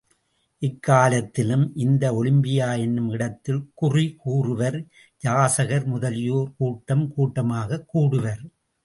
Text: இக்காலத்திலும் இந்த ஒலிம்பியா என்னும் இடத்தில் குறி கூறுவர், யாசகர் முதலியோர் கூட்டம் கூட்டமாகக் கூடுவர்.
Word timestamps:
இக்காலத்திலும் 0.59 1.71
இந்த 1.75 2.11
ஒலிம்பியா 2.13 2.79
என்னும் 2.79 3.09
இடத்தில் 3.09 3.71
குறி 3.73 4.15
கூறுவர், 4.15 4.85
யாசகர் 5.23 5.85
முதலியோர் 5.85 6.55
கூட்டம் 6.57 7.13
கூட்டமாகக் 7.13 7.95
கூடுவர். 7.95 8.51